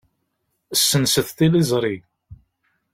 Ssenset 0.79 1.29
tiliẓri. 1.37 1.95